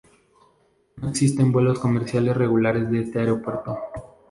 [0.95, 3.77] No existen vuelos comerciales regulares de este aeropuerto